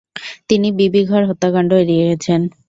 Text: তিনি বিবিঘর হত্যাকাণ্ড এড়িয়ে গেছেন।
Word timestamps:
তিনি 0.49 0.67
বিবিঘর 0.79 1.21
হত্যাকাণ্ড 1.29 1.71
এড়িয়ে 1.81 2.03
গেছেন। 2.09 2.41